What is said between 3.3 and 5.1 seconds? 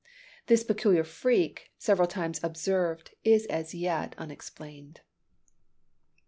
as yet unexplained.